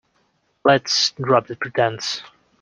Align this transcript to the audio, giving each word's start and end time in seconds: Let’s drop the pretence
Let’s 0.65 1.11
drop 1.11 1.45
the 1.45 1.55
pretence 1.55 2.23